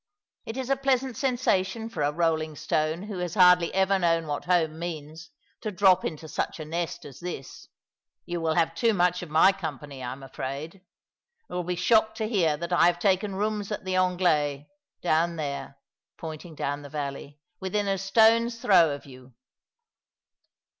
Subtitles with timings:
[0.47, 4.45] "It is a pleasant sensation for a rolling stone who has hardly ever known what
[4.45, 5.29] home means
[5.61, 7.67] to drop into such a nest as this.
[8.25, 10.81] You will have too much of my company, I'm afraid.
[11.51, 14.67] You'll be shocked to hear that I have taken rooms at the Anglais,
[15.03, 15.77] down there,"
[16.17, 19.35] pointing down the valley," within a stone's throw of you."